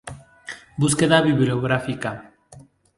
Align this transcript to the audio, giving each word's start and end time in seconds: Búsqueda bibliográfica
Búsqueda 0.79 1.21
bibliográfica 1.21 2.33